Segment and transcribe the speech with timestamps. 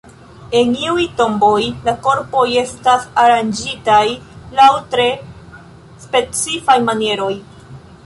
[0.59, 4.01] En iuj tomboj la korpoj estas aranĝitaj
[4.63, 5.09] laŭ tre
[6.09, 7.33] specifaj manieroj.